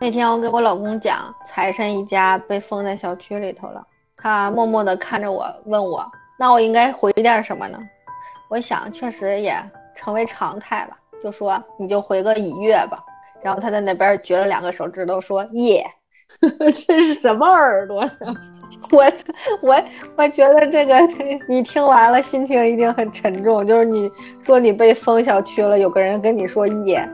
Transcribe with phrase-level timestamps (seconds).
[0.00, 3.86] 那天我给我老公讲，财神一家被封在小区里头了。
[4.16, 6.04] 他默默地看着我，问我
[6.38, 7.78] ：“那我应该回点什么呢？”
[8.50, 9.56] 我想，确实也
[9.94, 13.02] 成为常态了，就说：“你就回个一月吧。”
[13.42, 15.84] 然后他在那边举了两个手指头，说：“耶。
[16.74, 18.10] ”这是什么耳朵呀？
[18.90, 19.04] 我
[19.62, 19.84] 我
[20.16, 20.98] 我觉得这个
[21.48, 23.66] 你听完了，心情一定很沉重。
[23.66, 24.10] 就是你
[24.42, 27.08] 说你被封小区了，有个人跟你说“耶”。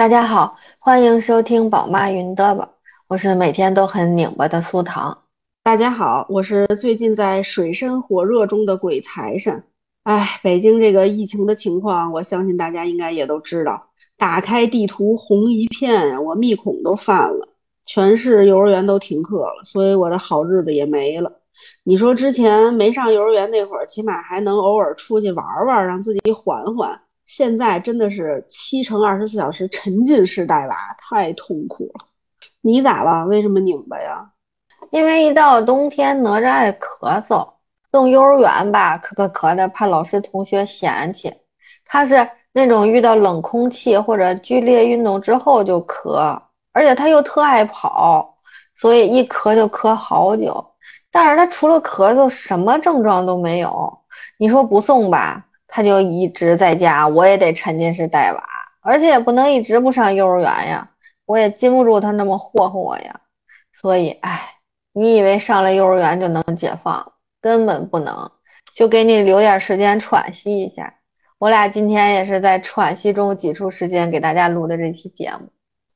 [0.00, 2.70] 大家好，欢迎收听宝妈云嘚吧，
[3.06, 5.24] 我是每天都很拧巴的苏糖。
[5.62, 9.62] 大家好，我是最近在水深火热中的鬼财神。
[10.04, 13.88] 哎，北京这个疫情的情况，我相信大家应该也都知道。
[14.16, 17.50] 打开地图红一片，我密孔都犯了，
[17.84, 21.30] 全市幼儿园都停课了，所以我的好日子也没了。
[21.84, 27.02] 你说之前没上幼儿园那会儿，起码还能偶尔出去玩玩，让自己缓缓。
[27.32, 32.04] 现在真的是七乘二十四小时沉浸式带娃，太痛苦了。
[32.60, 33.24] 你咋了？
[33.26, 34.32] 为什么拧巴呀？
[34.90, 37.48] 因为一到冬天，哪吒爱咳嗽，
[37.92, 41.32] 送幼儿园吧，咳咳咳的，怕老师同学嫌弃。
[41.84, 46.36] 他是那种遇到冷空气或者剧烈运动之后就咳，
[46.72, 48.36] 而且他又特爱跑，
[48.74, 50.66] 所以一咳就咳好久。
[51.12, 53.96] 但是他除了咳嗽，什么症状都没有。
[54.36, 55.46] 你说不送吧？
[55.70, 58.42] 他就一直在家，我也得沉浸式带娃，
[58.82, 60.90] 而且也不能一直不上幼儿园呀，
[61.24, 63.20] 我也禁不住他那么霍霍我呀。
[63.72, 64.40] 所以，哎，
[64.92, 67.12] 你以为上了幼儿园就能解放？
[67.40, 68.30] 根本不能，
[68.74, 70.92] 就给你留点时间喘息一下。
[71.38, 75.48] 我俩今天也是在喘息中挤出时间给大家录的这期节目。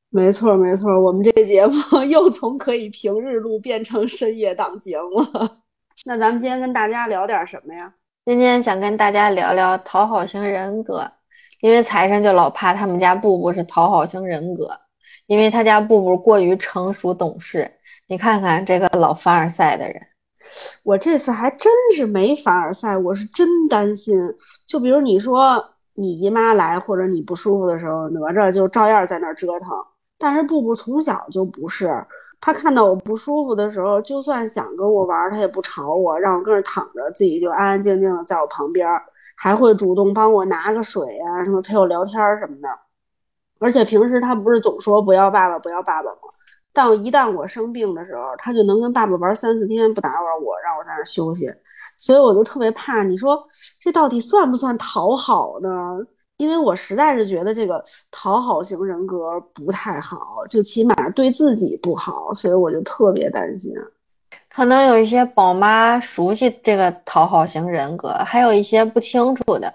[0.09, 1.75] 没错，没错，我们这个节目
[2.09, 5.59] 又从可以平日录变成深夜档节目了。
[6.07, 7.93] 那咱们今天跟大家聊点什么呀？
[8.27, 11.13] 今天想跟大家聊聊讨好型人格，
[11.61, 14.81] 因为财神就老怕他们家布布是讨好型人格，
[15.27, 17.71] 因为他家布布过于成熟懂事。
[18.07, 20.01] 你看看这个老凡尔赛的人，
[20.85, 24.17] 我这次还真是没凡尔赛，我是真担心。
[24.67, 25.63] 就比如你说
[25.93, 29.69] 你姨妈来或者你不舒服的时候，哪吒就照样在那儿折腾，
[30.17, 32.07] 但是布布从小就不是。
[32.45, 38.87] 他看到我不舒服的时候，就算想跟我玩，他也不吵我，让我跟那躺着，自己就安安静静的在我旁边，
[39.35, 42.69] 还会主动帮我拿个水啊，什么陪我聊天什么的。
[43.61, 46.19] 而且平时他不是总说不要爸爸，不要爸爸吗？
[46.75, 51.51] 但一旦我生病的时候，他就能跟爸爸玩三四天，不打扰我，让我在那休息。
[51.97, 53.43] 所以我就特别怕，你说
[53.81, 55.99] 这到底算不算讨好呢？
[56.37, 63.73] 因为我实在是觉得这个讨好型人格不太好，就起码对自己不好，所以我就特别担心。
[64.51, 69.73] 可能有一些宝妈熟悉这个讨好型人格，还有一些不清楚的。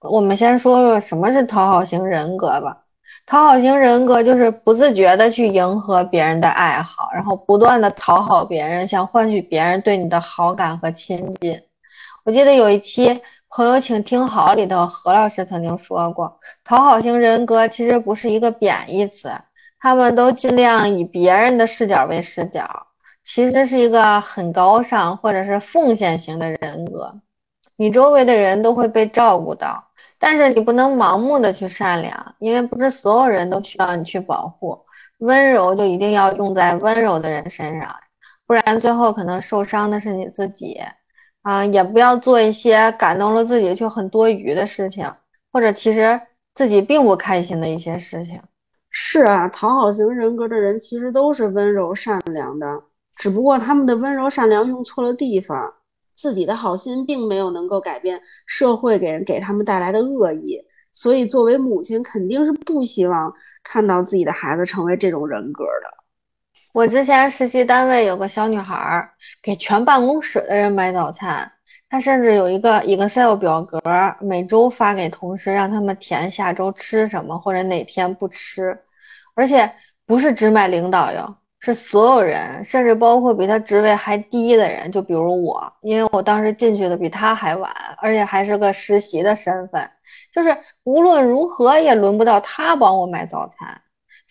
[0.00, 2.78] 我们先说说什么是讨好型人格吧。
[3.24, 11.58] 讨好型人格就是不自觉的去迎合别人的爱好，然后不断的讨好别人，想换取别人对你的好感和亲近。
[12.24, 13.18] 我记得有一期。
[13.54, 19.30] 朋友，请听好，里头何老师曾经说过，讨好型人格其实不是一个贬义词，
[19.78, 22.86] 他们都尽量以别人的视角为视角，
[23.22, 27.14] 其实是一个很高尚或者是奉献型的人格。
[27.76, 29.84] 你周围的人都会被照顾到，
[30.18, 34.82] 但是你不能盲目的去善良，因为不是所有人都需要你去保护。
[35.18, 37.94] 温柔就一定要用在温柔的人身上，
[38.46, 40.80] 不然最后可能受伤的是你自己。
[41.42, 45.12] 啊，也不要做一些感动了自己却很多余的事情，
[45.52, 46.20] 或者其实
[46.54, 48.40] 自己并不开心的一些事情。
[48.90, 52.82] 是啊，讨好型人格的人其实都是温柔善良的，
[53.16, 55.74] 只不过他们的温柔善良用错了地方，
[56.14, 60.60] 自己的好心并没有能够改变社会给人给他们带来的恶意，
[60.92, 63.32] 所以作为母亲肯定是不希望
[63.64, 66.01] 看到自己的孩子成为这种人格的。
[66.72, 69.10] 我之前实习单位有个小女孩儿，
[69.42, 71.52] 给全办公室的人买早餐。
[71.90, 73.78] 她甚至有一个 Excel 表格，
[74.20, 78.76] 每周发给同事，让他们填下周吃什么或者哪天不吃。
[79.34, 79.70] 而且
[80.06, 89.90] 不是只买领导哟，是所有人，甚至包括比她职位还低的人，就比如我，因为我当时进去的比她还晚，而且还是个实习的身份，
[90.32, 93.78] 就是无论如何也轮不到她帮我买早餐。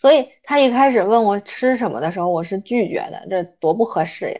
[0.01, 4.39] 所以他一开始问我吃什么的时候，我是拒绝的，这多不合适呀。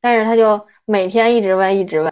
[0.00, 2.10] 但是他就每天一直问，一直问，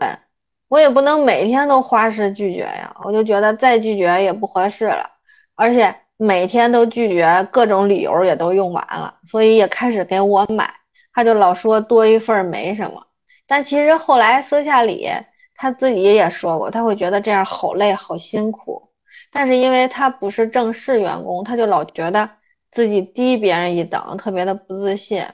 [0.69, 2.94] 我也不能每天都花式拒绝呀。
[3.02, 5.08] 我就觉得再拒绝也不合适了，
[5.55, 10.70] 而且每天都拒绝，各种理由也都用完了，所以也开始给我买。
[11.14, 13.02] 他就老说多一份没什么，
[13.47, 15.08] 但其实后来私下里
[15.55, 18.91] 他自己也说过，他会觉得这样好累好辛苦。
[19.32, 22.29] 但是因为他不是正式员工，他就老觉得
[22.70, 25.25] 自己低别人一等，特别的不自信。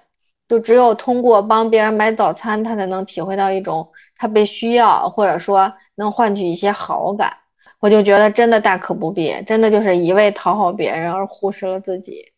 [0.49, 7.33] 就只有通过帮别人买早餐，他才能体会到一种他被需要，或者说能换取一些好感。
[7.81, 12.33] 我就觉得真的大可不必，真的就是一味讨好别人而忽视了自己。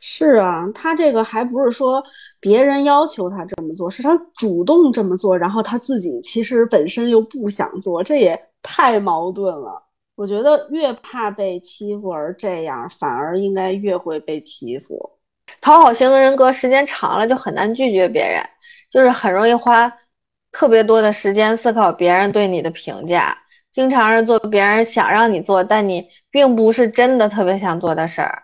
[0.00, 2.02] 是啊，他这个还不是说
[2.40, 9.84] 别人要求他这么做，是他主动这么做，然后他自己其实本身又不想做，这也太矛盾了。
[10.14, 15.18] 我觉得越怕被欺负而这样，反而应该越会被欺负。
[15.60, 18.42] 讨好型的人格时间长了就很难拒绝别人，
[18.90, 19.92] 就是很容易花
[20.50, 23.36] 特别多的时间思考别人对你的评价，
[23.70, 28.42] 经常是做别人想让你做，但你并不是真的特别想做的事儿。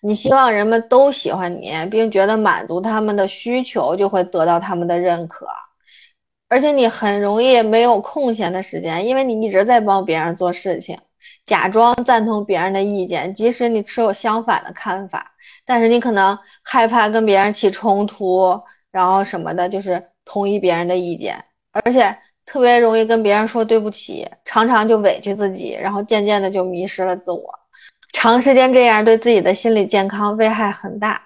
[0.00, 5.46] 你希望人们都喜欢你，并觉得满足他们的需求就会得到他们的认可，
[6.48, 10.98] 而且你很容易没有空闲的时间，因为你一直在帮别人做事情，
[11.46, 15.32] 假装赞同别人的意见，即使你持有相反的看法。
[15.64, 18.60] 但是你可能害怕跟别人起冲突，
[18.90, 27.42] 然后什么的，就是同意别人的意见，而且特别容易跟别人说对不起，常常就委屈自己，然后渐渐的就迷失了自我，
[28.12, 31.22] 长时间这样对自己的心理健康危害很大。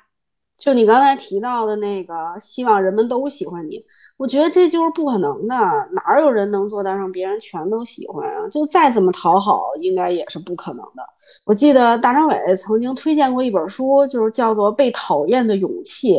[0.60, 3.82] 就你刚才提到的那个，希望人们都喜欢你，
[4.18, 5.56] 我觉得这就是不可能的，
[5.92, 8.46] 哪有人能做到让别人全都喜欢啊？
[8.50, 11.02] 就再怎么讨好，应该也是不可能的。
[11.46, 16.14] 我记得大张伟曾经推荐过一本书，就是叫做《被讨厌的勇气》。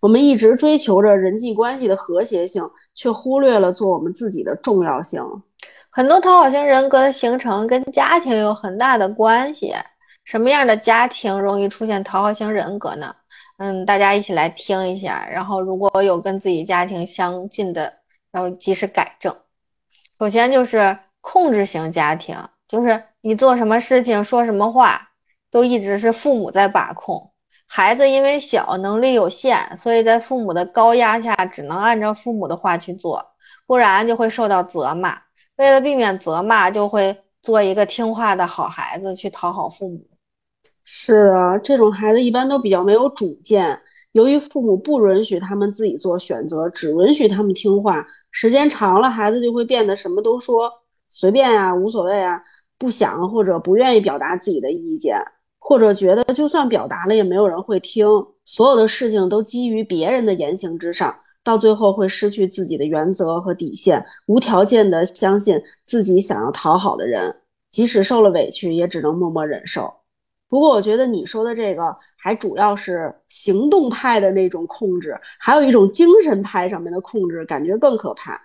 [0.00, 5.22] 我们一直追求着人际关系的和谐性，却忽略了做我们自己的重要性。
[5.90, 9.72] 很多讨好型人格的形成跟家庭有很大的关系。
[10.24, 13.14] 什么样的家庭容易出现讨好型人格呢？
[13.58, 17.92] 嗯，大家一起来听一下，然后如果有跟自己家庭相近的，
[18.32, 19.34] 要及时改正。
[20.18, 22.36] 首先就是控制型家庭，
[22.68, 25.10] 就是你做什么事情、说什么话，
[25.50, 27.32] 都一直是父母在把控。
[27.66, 33.26] 孩子因为小，能力有限，所以在父母的高压下，只能按照父母的话去做，
[33.66, 35.20] 不然就会受到责骂。
[35.56, 40.06] 为了避免责骂，就会做一个听话的好孩子，去讨好父母。
[40.88, 43.80] 是的，这种孩子一般都比较没有主见。
[44.12, 50.72] 由于父母不允许他们自己做选择，只允许他们听话，时间长了，孩子就会变得什么都说，
[51.08, 52.40] 随便啊，无所谓啊，
[52.78, 55.16] 不想或者不愿意表达自己的意见，
[55.58, 58.06] 或者觉得就算表达了也没有人会听。
[58.44, 67.40] 所有的事情都基于别人的言行之上，到最后会失去自己的原则和底线，无条件的相信自己想要讨好的人，
[67.72, 69.94] 即使受了委屈，也只能默默忍受。
[70.48, 78.40] 不过我觉得你说的这个还主要是行动派的那种控制，还有一种精神派上面的控制，感觉更可怕。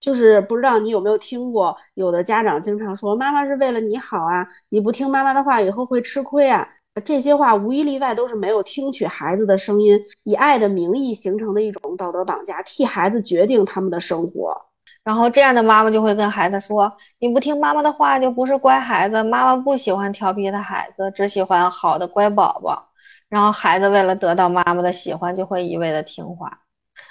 [0.00, 6.68] 就是不知道你有没有听过，有的家长经常说妈妈是为了你好啊，你不听妈妈的话以后会吃亏啊。
[7.04, 14.66] 这些话无一例外都是没有听取孩子的声音，以爱的名义形成的一种道德绑架，替孩子决定他们的生活。
[15.08, 19.22] 然后这样的妈妈就会跟孩子说：“你不听妈妈的话，就不是乖孩子。
[19.22, 22.90] 妈妈不喜欢调皮的孩子，只喜欢好的乖宝宝。”
[23.30, 26.60] 然后孩子为了得到妈妈的喜欢，就会一味的听话，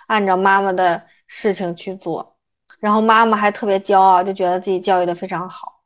[0.05, 2.35] 按照妈妈的事情去做。
[2.79, 5.79] 然后妈妈还特别骄傲，就觉得自己教育的非常好。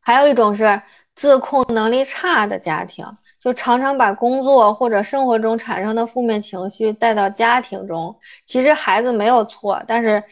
[0.00, 0.82] 还有一种是
[1.14, 3.06] 自控能力差的家庭，
[3.38, 8.18] 就常常把工作或者生活中产生的负面情绪带到家庭中。
[8.44, 10.24] 其实孩子没有错，但是。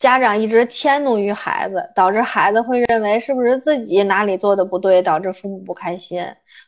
[0.00, 6.24] 家长一直迁怒于孩子，导致孩子会认为是不是自己哪里做的不对，导致父母不开心，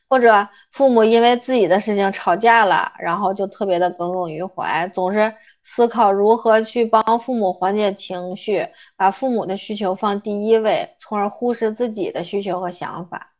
[0.06, 5.32] 或者父母因为自己的事情吵架了，然后就特别的耿耿于怀，总是
[5.64, 13.32] 思考如何去帮父母缓解情绪，把父母的需求放第一位，从而忽视自己的需求和想法。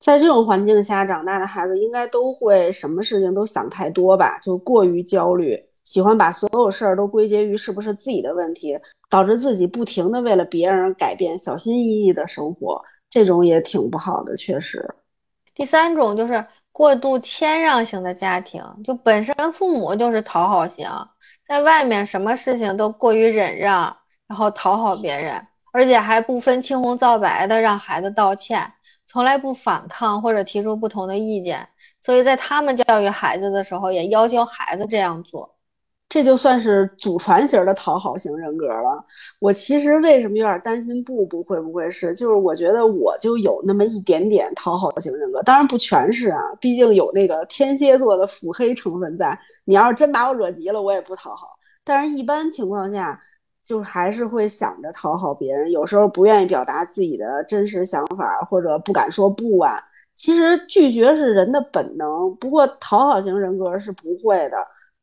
[0.00, 5.67] 在这种环境下长大的孩子，应该都会什么事情都想太多吧，就过于焦虑。
[5.88, 8.78] 喜欢把所有事儿都归结于是不是自己的问题，
[9.08, 14.86] 导致自己不停的为了别人改变，小心翼翼的生活，这种也挺不好的，确实。
[15.54, 20.86] 第三种就是过度谦让型的家庭，就本身父母就是讨好型，
[21.46, 25.42] 在外面什么事情都过于忍让，然后讨好别人，
[25.72, 28.70] 而且还不分青红皂白的让孩子道歉，
[29.06, 31.66] 从来不反抗或者提出不同的意见，
[32.02, 35.56] 所以在他们教育孩子的时候，也要求孩子这样做。
[36.08, 39.04] 这就算是祖传型的讨好型人格了。
[39.40, 42.14] 我其实为什么有点担心布布会不会是？
[42.14, 49.38] 就是我觉得我就有那么一点点讨好型人格，当然不全是啊，毕竟有那个天蝎座的腹黑成分在。
[49.64, 51.58] 你要是真把我惹急了，我也不讨好。
[51.84, 53.20] 但是一般情况下，
[53.62, 59.84] 就还是会想着讨好别人，有时候不愿意表达自己的真实想法，或者不敢说不啊。
[60.14, 64.56] 其实拒绝是人的本能，不过讨好型人格是不会的。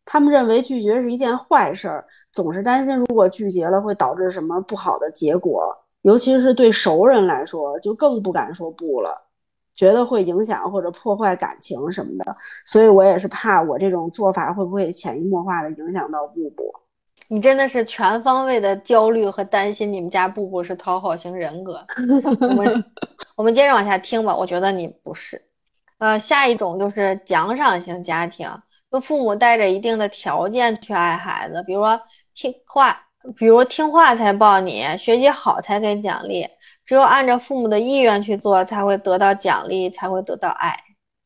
[0.06, 9.24] 他们认为拒绝是一件坏事儿，总是担心如果拒绝了会导致什么不好的结果，尤其是对熟人来说，就更不敢说不了，
[9.76, 12.38] 觉得会影响或者破坏感情什么的。
[12.64, 16.72] 所以我也是怕我这种做法会不会潜移默化的影响到布布。
[17.28, 21.84] 你真的是全方位的焦虑和担心，你们家布布是讨好型人格。
[22.40, 22.86] 我们
[23.36, 25.42] 我们接着往下听吧，我觉得你不是。
[25.98, 28.48] 呃，下一种就是奖赏型家庭。
[28.92, 32.00] 就父母带着一定的条件去爱孩子，比如说
[32.34, 32.98] 听话，
[33.36, 36.48] 比如听话才抱你，学习好才给奖励，
[36.86, 40.78] 只有按照父母的意愿去做，才会得到奖励，才会得到爱。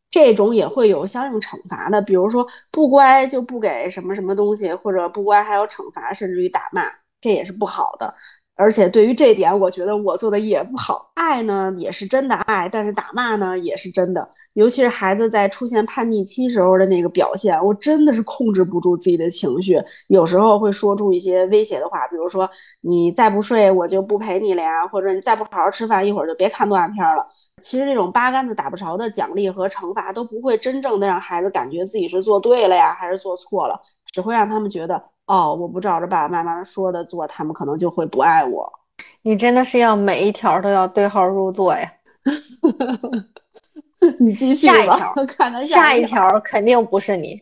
[0.09, 6.83] 这种也会有相应惩罚的，比如说不乖就不给什么什么东西，或者不乖还有惩罚，甚至于打骂，
[7.21, 8.15] 这也是不好的。
[8.55, 11.11] 而且对于这点，我觉得我做的也不好。
[11.13, 14.29] 爱呢也是真的爱，但是打骂呢也是真的。
[14.59, 22.49] 尤其是孩子在出现叛逆期时候的那个表现，我真的是控制不住自己的情绪，有时候会说出一些威胁的话，比如说
[22.81, 27.25] 你再不睡我就不陪你了呀，或者你再不好好吃饭，一会儿就别看动画片了。
[27.61, 38.69] 其实这种八竿子打不着的奖励和惩罚都不会真正的让孩子感觉自己是做对了呀，还是做错了，只会让他们觉得哦，我不照着爸爸妈妈说的做，他们可能就会不爱我。
[39.21, 41.89] 你真的是要每一条都要对号入座呀。
[44.19, 47.41] 你继续下一条， 看下一条肯定不是你，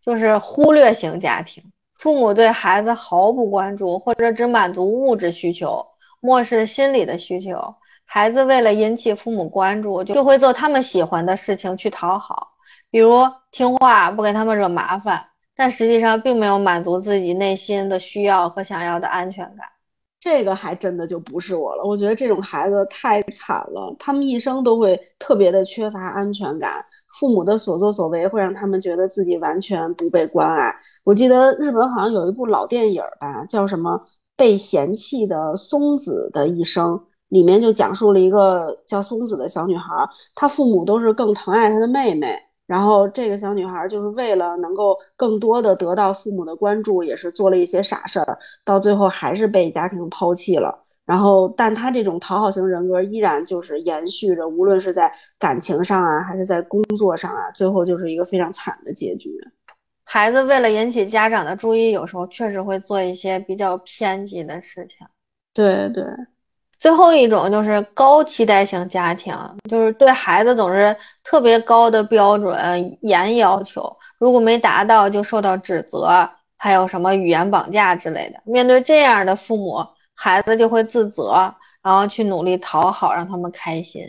[0.00, 1.62] 就是忽略型家庭，
[1.98, 5.84] 父母对孩子毫不关注，或者只满足物质需求，
[6.20, 7.74] 漠视心理的需求。
[8.04, 12.48] 孩子为了引起父母关注，就会做他们喜欢的事情去讨好，
[12.90, 15.24] 比如听话，不给他们惹麻烦，
[15.56, 19.66] 但实际上并没有满足自己内心的需要和想要的安全感。
[20.24, 26.82] 这个还真的就不是我了，我觉得这种孩子太惨了，他们一生都会特别的缺乏安全感，
[27.20, 30.74] 父母的所作所为会让他们觉得自己完全不被关爱。
[31.04, 33.98] 我记得日本好像有一部老电影吧，叫什么
[34.34, 36.92] 《被嫌弃的松子的一生》，
[37.28, 42.34] 里面就讲述了一个叫松子的小女孩，她父母都是更疼爱她的妹妹。
[42.66, 50.84] 然后这个小女孩就是为了能够更多的得到父母的关注，也是做了一些傻事儿，到最后还是被家庭抛弃了。
[51.04, 59.30] 然后，但她这种讨好型人格依然就是延续着，无论是在感情上啊，还是在工作上啊，最后就是一个非常惨的结局。
[60.06, 65.06] 孩子为了引起家长的注意，有时候确实会做一些比较偏激的事情。
[65.52, 66.04] 对对。
[66.84, 69.34] 最后一种就是高期待型家庭，
[69.70, 78.38] 就是对孩子总是特别高的标准、严要求，如果没达到就受到指责，还有什么语言绑架之类的。
[78.44, 79.82] 面对这样的父母，
[80.14, 84.02] 孩子就会自责，然后去努力讨好，让他们开心。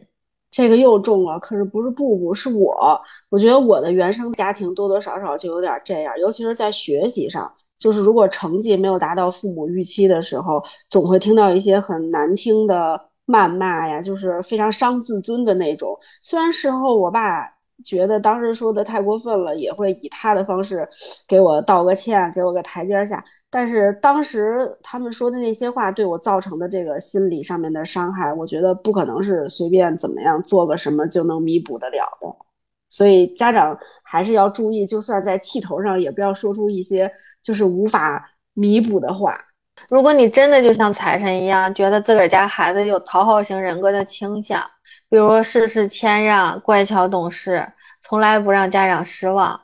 [0.52, 3.02] 这个又重了，可是不是布布，是我。
[3.30, 7.54] 我觉得我的原生家庭多多少少就有点这样，尤其是在学习上。
[7.78, 15.98] 就是如果成绩没有达到父母预期的时候，总会听到一些很难听的谩骂呀，就是非常伤自尊的那种。
[16.22, 17.54] 虽然事后我爸
[17.84, 20.88] 觉得当时说的太过分了，也会以他的方式
[21.28, 23.24] 给我道个歉，给我个台阶下。
[23.50, 32.45] 但是当时他们说的那些话对我造成的这个心理上面的伤害，我觉得不可能是随便怎么样做个什么就能弥补得了的。
[32.96, 37.12] 所以家长还是要注意，就算在气头上，也不要说出一些
[37.44, 39.38] 就是无法弥补的话。
[39.90, 44.66] 如果你真的就像财神一样，觉得自个儿家孩子有讨好型人格的倾向，
[45.10, 47.68] 比如事事谦让、乖巧懂事，
[48.02, 49.60] 从来不让家长失望，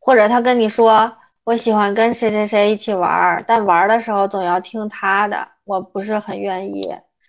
[0.00, 1.12] 或者他跟你说
[1.44, 6.82] 我喜欢跟谁谁谁一起玩，但玩的时候总要听他的，我不是很愿意。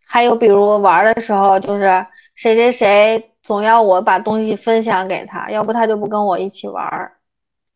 [0.08, 2.06] 还有比如玩的时候就是
[2.38, 3.32] 谁谁谁。
[3.42, 7.14] 总要我把东西分享给他，要不他就不跟我一起玩儿。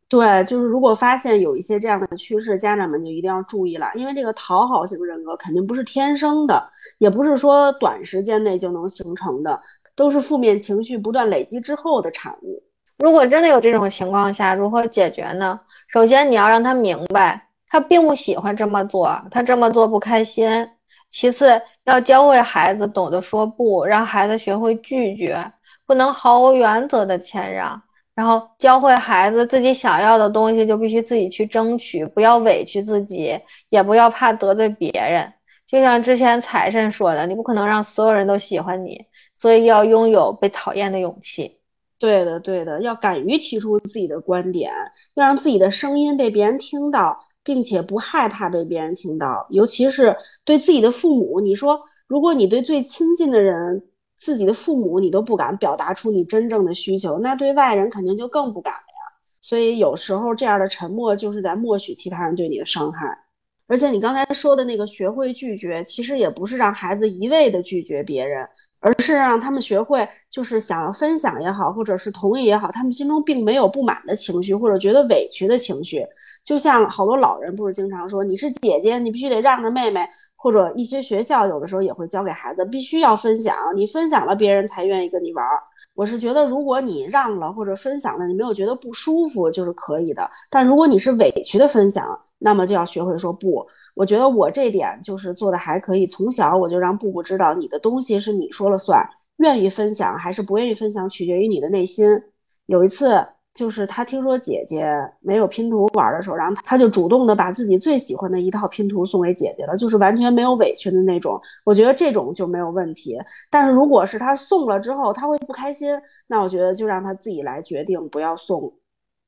[0.09, 9.61] 对，就是如果发现有一些这样的趋势，家长们就一定要注意了，因为这个讨好型人格肯定不是天生的，也不是说短时间内就能形成的，
[9.95, 12.61] 都是负面情绪不断累积之后的产物。
[12.97, 15.61] 如果真的有这种情况下，如何解决呢？
[15.87, 20.69] 首先你要让他明白，他并不喜欢这么做，他这么做不开心。
[21.11, 25.51] 其次，要教会孩子懂得说不，让孩子学会拒绝。
[25.85, 27.81] 不能毫无原则的谦让，
[28.15, 33.37] 然后教会孩子自己想要的东西就必须自己去争取，不要委屈自己，
[33.67, 35.33] 也不要怕得罪别人。
[35.67, 41.59] 就像之前财神说的，你不可能让所有人都喜欢你，所以要拥有被讨厌的勇气。
[41.99, 44.71] 对的，对的，要敢于提出自己的观点，
[45.15, 47.17] 要让自己的声音被别人听到。
[47.43, 51.39] 并且不害怕被别人听到，尤其是对自己的父母。
[51.39, 53.83] 你说，如果你对最亲近的人，
[54.15, 59.17] 自己的父母，你都不敢表达出你真正的需求，那对外人肯定就更不敢了呀。
[59.39, 63.25] 所以有时候这样的沉默就是在默许其他人对你的伤害。
[63.65, 68.47] 而且你刚才说的那个学会拒绝，其实也不是让孩子一味的拒绝别人，
[68.81, 76.05] 而是让他们学会，就是想要分享也好，或者是同意也好，他们心中并没有不满的情绪，或者觉得委屈的情绪。
[76.43, 85.45] 就像好多老人不是经常说，你是姐姐，你必须得让着妹妹，或者一些学校有的时候也会教给孩子，必须要分享，你分享了别人才愿意跟你玩。
[85.93, 90.31] 我是觉得，如果你让了或者分享了，你没有觉得不舒服就是可以的。
[90.49, 93.67] 但如果你是委屈的分享，那么就要学会说不。
[93.93, 96.07] 我觉得我这点就是做的还可以。
[96.07, 102.23] 从小我就让布布知道，你的东西是你说了算，愿意分享还是不愿意分享，取决于你的内心。
[102.65, 111.41] 有一次，就是他听说姐姐没有拼图玩的时候，然后他就主动的把自己最喜欢的一套拼图送给姐姐了，就是完全没有委屈的那种。
[111.65, 113.17] 我觉得这种就没有问题。
[113.49, 118.77] 但是如果是他送了之后他会不开心，那我觉得就让他自己来决定，不要送，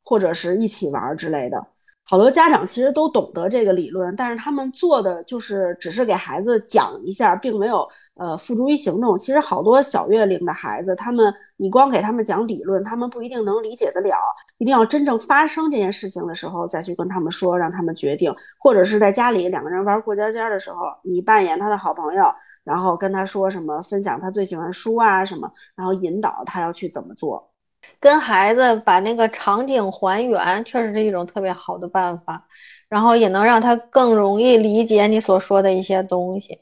[0.06, 1.73] 或者是一起玩之类的。
[2.06, 9.18] 好多家长其实都懂得这个理论，但是他们做的就是只是给孩子讲一下，并没有呃付诸于行动。
[9.18, 14.18] 其实好多小月龄的孩子，他们你光给他们讲理论，他们不一定能理解得了。
[14.58, 18.36] 一定要真正发生这件事情的时候，再去跟他们说，让他们决定。
[18.60, 22.24] 或者是在家里两个人玩过家家的时候，你扮演他的好朋友，
[22.66, 27.53] 然后跟他说什么，分享他最喜欢书啊什么，然后引导他要去怎么做。
[28.00, 32.46] 跟孩子把那个场景还原，确实是一种特别好的办法，
[32.90, 36.60] 然后也能让他更容易理解你所说的一些东西。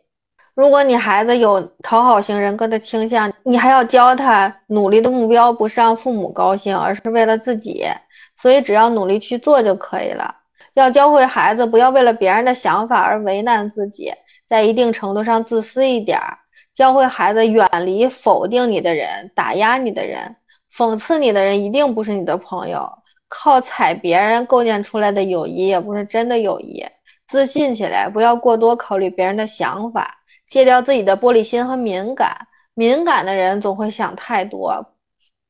[0.54, 7.88] 如果你孩子有讨好型人格的倾向，你还要教他努力的目标不是让父母高兴，而是为了自己，
[8.36, 10.36] 所以只要努力去做就可以了。
[10.74, 14.12] 要教会孩子不要为了别人的想法而为难自己，
[14.46, 16.38] 在一定程度上自私一点儿，
[16.74, 20.36] 教会孩子远离否定你的人、打压你的人。
[20.74, 22.90] 讽刺你的人一定不是你的朋友，
[23.28, 26.86] 靠踩别人构建出来的友谊也不是真的友谊。
[27.28, 30.18] 自信起来，不要过多考虑别人的想法，
[30.50, 32.36] 戒掉自己的玻璃心和敏感。
[32.74, 34.94] 敏感的人总会想太多，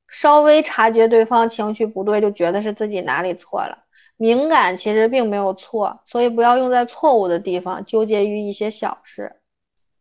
[0.10, 3.78] 稍微察觉对方情绪不对，就觉得是自己哪里错了。
[4.18, 9.41] 敏感其实并没有错，所以不要用在错误的地方，纠结于一些小事。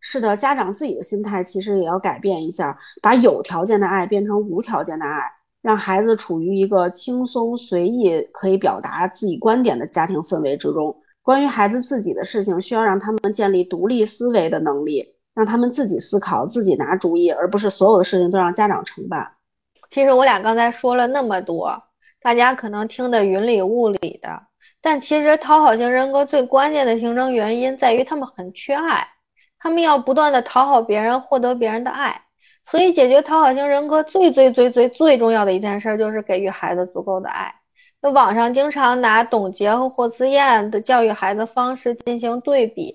[0.00, 10.96] 是的，家长自己的心态其实也要改变一下，把有条件的爱变成无条件的爱，让孩子处于一个轻松随意、可以表达自己观点的家庭氛围之中。
[11.22, 19.32] 关于孩子自己的事情，需要让他们建立独立思维的能力，让他们自己思考、自己拿主意，而不是所有的事情都让家长承办。
[19.90, 21.82] 其实我俩刚才说了那么多，
[22.22, 24.42] 大家可能听得云里雾里的，
[24.80, 29.06] 但其实讨好型人格最关键的形成原因在于他们很缺爱。
[29.60, 32.20] 他们要不断的讨好别人，获得别人的爱，
[32.64, 37.54] 所以解决讨好型人格最最最最最重要的一件事就是给予孩子足够的爱。
[38.00, 42.90] 那网上经常拿董洁和霍思燕的教育孩子方式进行对比，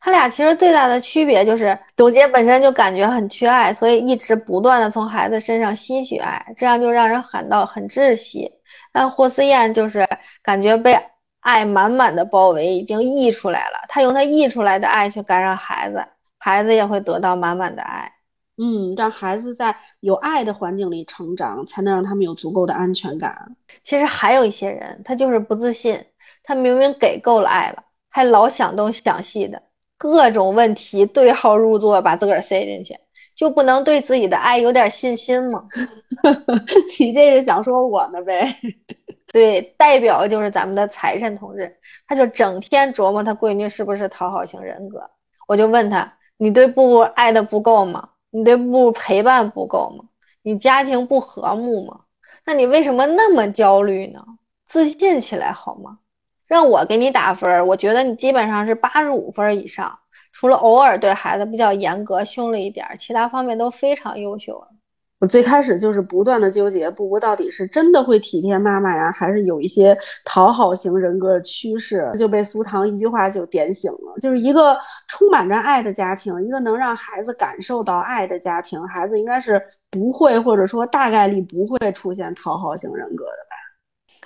[0.00, 8.50] 他俩其实最大的区别就是董洁本身就感觉很缺爱，所以一直不断的从孩子身上吸取爱，这样就让人感到很窒息。
[8.90, 10.06] 但霍思燕就是
[10.42, 10.98] 感觉被。
[11.46, 16.04] 爱满满的包围已经溢出来了，他用他溢出来的爱去感染孩子，
[16.38, 18.12] 孩子也会得到满满的爱。
[18.58, 23.56] 嗯，让孩子在有爱的环境里成长，才能让他们有足够的安全感。
[23.84, 26.04] 其实还有一些人，他就是不自信，
[26.42, 29.62] 他明明给够了爱了，还老想东想西的，
[29.96, 32.98] 各种问题对号入座，把自个儿塞进去，
[33.36, 35.62] 就不能对自己的爱有点信心吗？
[36.98, 38.52] 你这是想说我呢呗？
[39.36, 45.10] 对，代表就是咱们的财神同志，他就整天琢磨他闺女是不是讨好型人格。
[45.46, 48.08] 我就问他：“你对布布爱的不够吗？
[48.30, 50.06] 你对布布陪伴不够吗？
[50.40, 52.00] 你家庭不和睦吗？
[52.46, 54.24] 那你为什么那么焦虑呢？
[54.64, 55.98] 自信起来好吗？
[56.46, 59.98] 让我给你打分，我觉得你基本上是八十五分以上，
[60.32, 64.66] 除了偶尔对孩子比较严格，凶了一点，其他方面都非常优秀。”
[65.26, 72.10] 最开始就是不断的纠结，布布到底是真的会体贴妈妈呀，还是有一些讨好型人格的趋势？
[72.18, 83.56] 就被苏糖一句话就点醒了，就是一个充满着爱的家庭，一个能让孩子感受到爱的家庭，孩子应该是不会或者说大概率不会出现讨好型人格的吧。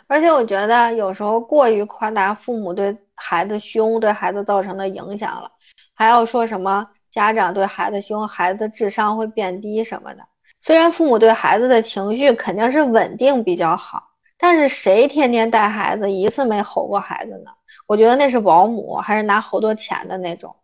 [0.07, 5.51] 而且我觉得有时候过于夸大父母对孩子凶对孩子造成的影响了，
[5.95, 10.23] 还要说什么家长对孩子凶，孩子智商会变低什么的。
[10.61, 14.03] 虽然父母对孩子的情绪肯定是稳定比较好，
[14.39, 17.51] 但是谁天天带孩子一次没吼过孩子呢？
[17.87, 20.55] 我觉得那是保姆，还是拿好多钱的那种。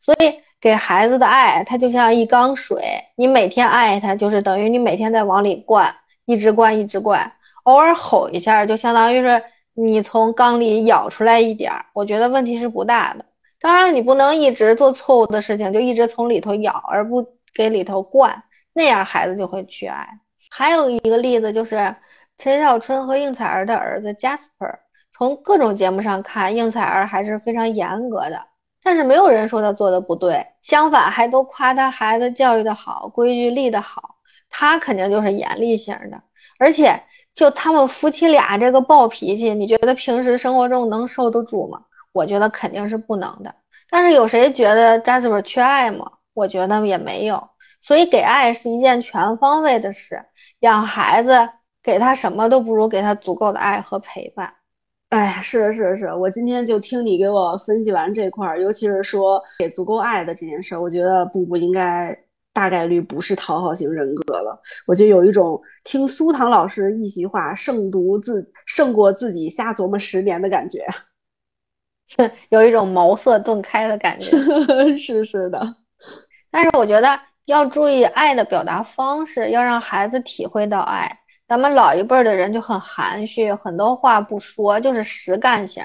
[0.00, 5.94] 所以给孩子的爱，它就像一缸水，你每天爱他，就是等于你每天在往里灌，
[6.26, 7.32] 一直灌，一直灌。
[7.62, 11.86] 偶尔吼一下，就相当于是你从缸里舀出来一点儿。
[11.94, 13.24] 我觉得问题是不大的。
[13.60, 18.42] 当然，你不能一直做错误的事情，就一直从里头舀，而不给里头灌，
[18.74, 20.06] 那样孩子就会缺爱。
[20.50, 21.96] 还有一个例子就是
[22.36, 24.78] 陈小春和应采儿的儿子 Jasper。
[25.16, 28.46] 从各种节目上看，应采儿还是非常严格的，
[28.82, 34.16] 但是没有人说他做的不对，相反还都夸他孩子教育的好，规矩立的好。
[34.50, 36.20] 他肯定就是严厉型的，
[36.58, 37.00] 而且
[37.32, 41.80] 就他们夫妻俩这个暴脾气，你觉得平时生活中能受得住吗？
[42.12, 43.54] 我觉得肯定是不能的，
[43.88, 46.10] 但是有谁觉得 Jasper 缺爱吗？
[46.34, 47.48] 我觉得也没有。
[47.84, 50.24] 所以给爱是一件全方位的事，
[50.60, 51.50] 养孩子
[51.82, 54.54] 给他什么都不如给他足够的爱和陪伴。
[55.10, 56.16] 哎，是的，是的，是的。
[56.16, 62.18] 我今天就听你给我分析完这块儿，尤其是说给足够爱的这件事儿，我觉得布布应该
[62.54, 64.62] 大概率不是讨好型人格了。
[64.86, 70.86] 我就有一种听苏唐老师一席话胜读自胜过自己瞎琢磨十年的感觉。
[72.48, 74.30] 有一种茅塞顿开的感觉，
[74.96, 75.76] 是是的。
[76.50, 81.18] 但是我觉得要注意爱的表达方式，要让孩子体会到爱。
[81.46, 85.84] 咱们老一辈的人就很含蓄，很多话不说，就是实干型。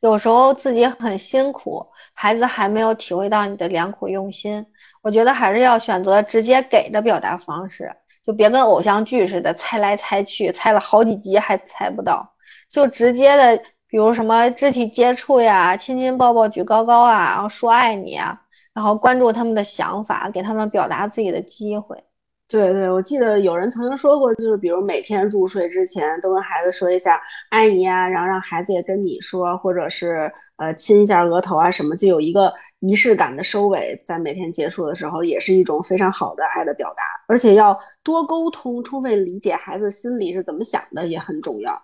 [0.00, 4.64] 有时候自己很辛苦，孩子还没有体会到你的良苦用心。
[5.02, 7.90] 我觉得还是要选择直接给的表达方式，
[8.22, 12.28] 就别跟偶像剧似的猜来猜去，猜了好几集还猜不到，
[12.68, 13.62] 就直接的。
[13.90, 18.38] 比如什么肢体接触呀，亲亲抱抱举高高啊，然后说爱你啊，
[18.78, 22.00] 然后关注他们的想法，给他们表达自己的机会。
[22.46, 37.02] 对对，我记得有人曾经说过，就是比如每天入睡之前都跟孩子说一下爱你啊，然后让孩子也跟你说，或者是呃亲一下额头啊什么，就有一个仪式感的收尾，在每天结束的时候，也是一种非常好的爱的表达。
[37.26, 41.82] 而且要多沟通，充分理解孩子心里是怎么想的，也很重要。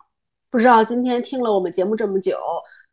[0.49, 2.39] 不知道今天听了我们节目这么久，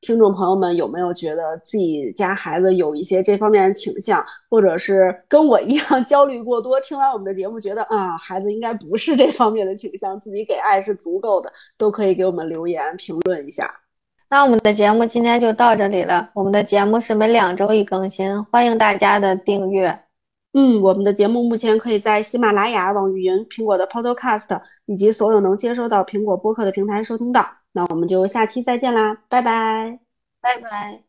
[0.01, 6.79] 听众朋友们有没有觉得自己家孩子有一些这方面的倾向，或者是跟我一样 焦虑过多？
[6.81, 13.71] 听完我们的节目，觉得啊，孩子应该不是这方面的倾向，自己给爱是足够的，都可以给我们留言评论一下。
[14.27, 16.31] 那我们的节目今天就到这里了。
[16.33, 19.99] 我们的节目是每两周一更新，欢迎大家的订阅。
[20.53, 27.60] 嗯，我们的节目目前可以在喜马拉雅、网易云、苹果的 Podcast 以及所有能接收到苹果播客的平台收听到。
[27.73, 29.99] 那我们就下期再见啦，拜拜，
[30.41, 31.03] 拜拜。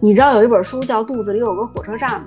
[0.00, 2.26] 你知道有一本书叫《肚子里有个火车站》吗？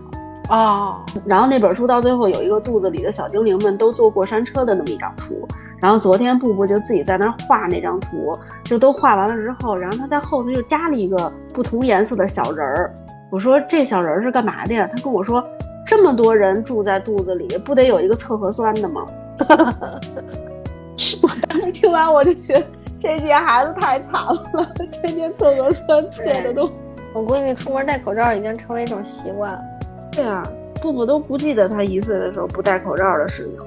[0.50, 5.48] 哦，然后那本书到最后有一个肚子里的小精灵们都坐过山车的那么一张图。
[5.80, 12.94] 然后昨天布布就自己在那儿画那张图，就都画完了之后，然后他在后头又加了一个不同颜色的小人儿。
[13.32, 14.86] 我说这小人儿是干嘛的呀？
[14.92, 15.42] 他跟我说，
[15.86, 19.06] 这么多人住在肚子里，不得有一个测核酸的吗？
[21.22, 22.66] 我当时听完我就觉得
[23.00, 24.12] 这些孩子太惨
[24.54, 26.70] 了，天天测核酸测的都。
[27.14, 29.60] 我闺女出门戴口罩已经成为一种习惯了。
[30.12, 30.42] 对啊，
[30.82, 33.60] 布布都不记得他一岁的时候不戴口罩的事情，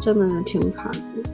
[0.00, 1.30] 真的是挺惨的。